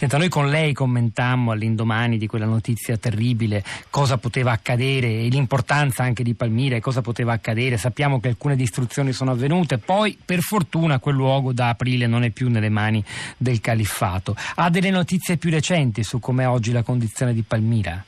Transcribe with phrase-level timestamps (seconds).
[0.00, 6.02] Senta, noi con lei commentammo all'indomani di quella notizia terribile cosa poteva accadere e l'importanza
[6.02, 7.76] anche di Palmira e cosa poteva accadere.
[7.76, 12.30] Sappiamo che alcune distruzioni sono avvenute, poi per fortuna quel luogo da aprile non è
[12.30, 13.04] più nelle mani
[13.36, 14.34] del califfato.
[14.54, 18.02] Ha delle notizie più recenti su com'è oggi la condizione di Palmira?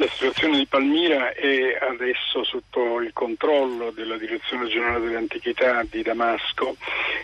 [0.00, 6.02] La situazione di Palmira è adesso sotto il controllo della Direzione Generale delle Antichità di
[6.02, 6.76] Damasco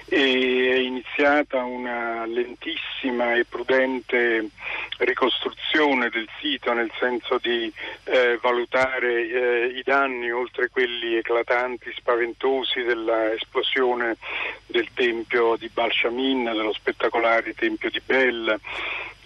[0.07, 4.49] e è iniziata una lentissima e prudente
[4.99, 7.73] ricostruzione del sito nel senso di
[8.07, 14.17] eh, valutare eh, i danni oltre quelli eclatanti, spaventosi dell'esplosione
[14.67, 18.59] del tempio di Balshamin, dello spettacolare tempio di Bel.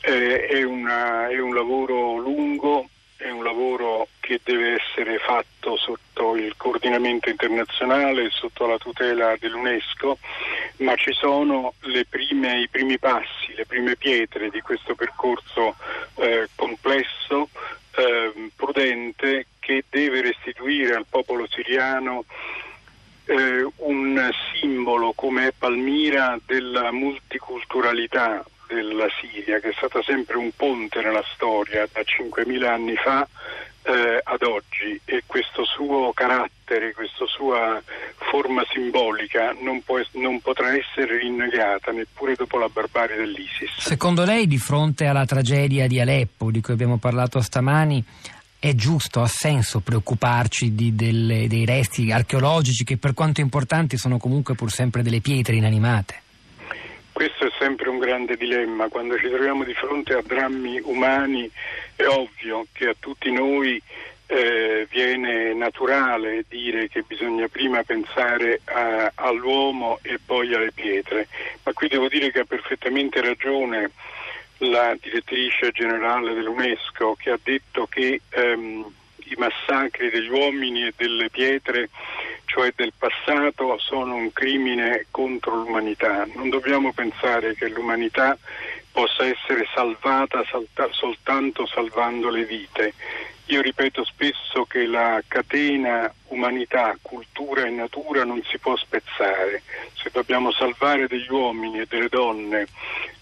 [0.03, 2.87] Eh, è, una, è un lavoro lungo
[3.19, 4.41] è un lavoro che
[5.09, 10.19] essere fatto sotto il coordinamento internazionale, sotto la tutela dell'UNESCO,
[10.79, 11.75] ma ci sono
[12.09, 15.77] prime, i primi passi, le prime pietre di questo percorso
[16.17, 17.49] eh, complesso,
[17.97, 22.25] eh, prudente, che deve restituire al popolo siriano
[23.25, 31.01] eh, un simbolo come Palmira della multiculturalità della Siria, che è stata sempre un ponte
[31.01, 33.27] nella storia da 5.000 anni fa
[33.83, 37.83] eh, ad oggi e questo suo carattere, questa sua
[38.31, 43.79] forma simbolica non, può, non, potrà essere rinnegata neppure dopo la barbarie dell'ISIS.
[43.79, 48.05] Secondo lei, di fronte alla tragedia di Aleppo, di cui abbiamo parlato stamani,
[48.61, 54.19] è giusto, ha senso preoccuparci di, delle, dei resti archeologici che per quanto importanti sono
[54.19, 56.23] comunque pur sempre delle pietre inanimate?
[57.13, 61.51] Questo è sempre un grande dilemma, quando ci troviamo di fronte a drammi umani
[61.99, 63.83] è ovvio che a tutti noi
[64.27, 71.27] eh, viene naturale dire che bisogna prima pensare a, all'uomo e poi alle pietre,
[71.65, 73.91] ma qui devo dire che ha perfettamente ragione
[74.59, 78.85] la direttrice generale dell'UNESCO che ha detto che ehm,
[79.17, 81.89] i massacri degli uomini e delle pietre
[82.45, 86.27] cioè del passato, sono un crimine contro l'umanità.
[86.35, 88.37] Non dobbiamo pensare che l'umanità
[88.93, 92.95] possa essere salvata salta, soltanto salvando le vite.
[93.47, 99.63] Io ripeto spesso che la catena umanità, cultura e natura non si può spezzare.
[99.95, 102.67] Se dobbiamo salvare degli uomini e delle donne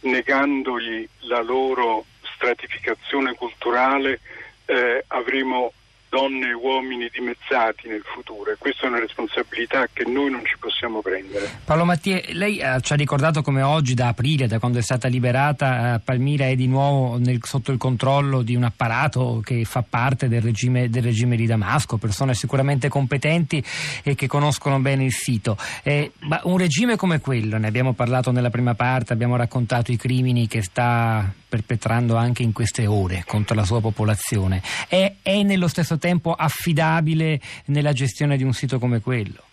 [0.01, 4.21] negandogli la loro stratificazione culturale,
[4.65, 5.73] eh, avremo
[6.17, 10.57] donne e uomini dimezzati nel futuro e questa è una responsabilità che noi non ci
[10.59, 11.61] possiamo prendere.
[11.63, 15.09] Paolo Mattia, lei eh, ci ha ricordato come oggi da aprile, da quando è stata
[15.09, 19.85] liberata, eh, Palmira è di nuovo nel, sotto il controllo di un apparato che fa
[19.87, 23.63] parte del regime, del regime, di Damasco, persone sicuramente competenti
[24.03, 25.59] e che conoscono bene il sito.
[25.83, 29.97] Eh, ma un regime come quello, ne abbiamo parlato nella prima parte, abbiamo raccontato i
[29.97, 35.69] crimini che sta perpetrando anche in queste ore contro la sua popolazione, è, è nello
[35.69, 39.45] stesso tempo affidabile nella gestione di un sito come quello?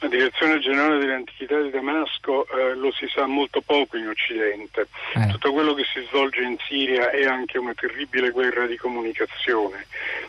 [0.00, 4.86] La Direzione Generale delle Antichità di Damasco eh, lo si sa molto poco in Occidente.
[5.14, 5.26] Eh.
[5.32, 9.86] Tutto quello che si svolge in Siria è anche una terribile guerra di comunicazione,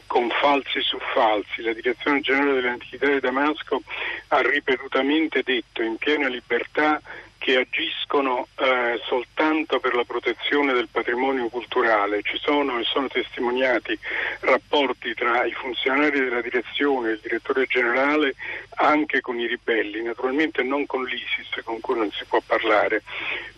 [0.08, 1.62] con falsi su falsi.
[1.62, 3.84] La Direzione Generale delle Antichità di Damasco
[4.30, 7.00] ha ripetutamente detto in piena libertà
[7.40, 12.22] che agiscono eh, soltanto per la protezione del patrimonio culturale.
[12.22, 13.98] Ci sono e sono testimoniati
[14.42, 18.36] rapporti tra i funzionari della direzione e il direttore generale
[18.76, 23.04] anche con i ribelli, naturalmente non con l'ISIS con cui non si può parlare,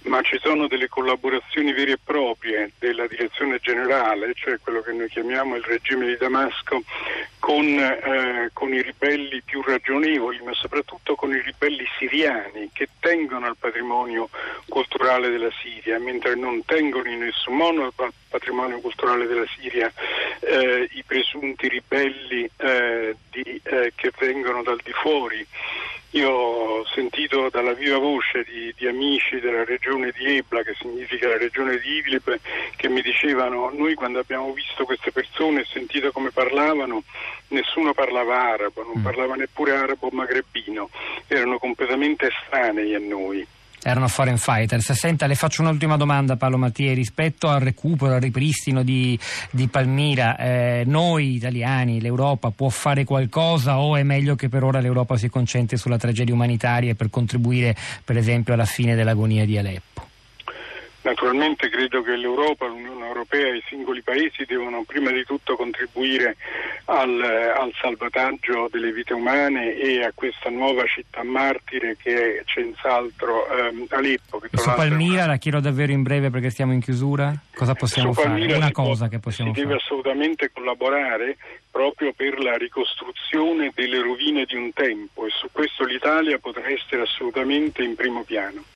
[0.03, 5.09] ma ci sono delle collaborazioni vere e proprie della direzione generale, cioè quello che noi
[5.09, 6.83] chiamiamo il regime di Damasco,
[7.39, 13.47] con, eh, con i ribelli più ragionevoli, ma soprattutto con i ribelli siriani che tengono
[13.47, 13.70] al patrimonio
[14.67, 19.91] culturale della Siria, mentre non tengono in nessun modo al patrimonio culturale della Siria
[20.39, 25.45] eh, i presunti ribelli eh, di, eh, che vengono dal di fuori.
[26.13, 31.29] Io ho sentito dalla viva voce di, di, amici della regione di Ebla, che significa
[31.29, 32.37] la regione di Idlib,
[32.75, 37.03] che mi dicevano noi quando abbiamo visto queste persone e sentito come parlavano,
[37.49, 39.03] nessuno parlava arabo, non mm.
[39.03, 40.89] parlava neppure arabo magrebino,
[41.27, 43.47] erano completamente estranei a noi
[43.83, 44.91] erano foreign fighters.
[44.91, 49.17] Senta, le faccio un'ultima domanda Paolo Mattia, rispetto al recupero, al ripristino di,
[49.51, 54.79] di Palmira, eh, noi italiani, l'Europa può fare qualcosa o è meglio che per ora
[54.79, 59.90] l'Europa si concentri sulla tragedia umanitaria per contribuire per esempio alla fine dell'agonia di Aleppo?
[61.03, 66.37] Naturalmente credo che l'Europa, l'Unione Europea e i singoli paesi devono prima di tutto contribuire
[66.85, 73.47] al, al salvataggio delle vite umane e a questa nuova città martire che è senz'altro
[73.47, 74.39] ehm, Aleppo.
[74.39, 77.33] Che su Palmira la chiedo davvero in breve perché stiamo in chiusura.
[77.55, 78.53] Cosa possiamo fare?
[78.53, 79.67] Una cosa che possiamo si fare.
[79.67, 81.37] deve assolutamente collaborare
[81.71, 87.01] proprio per la ricostruzione delle rovine di un tempo e su questo l'Italia potrà essere
[87.03, 88.63] assolutamente in primo piano.